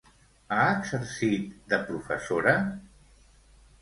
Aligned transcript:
Ha 0.55 0.61
exercit 0.77 1.51
de 1.73 1.81
professora? 1.91 2.57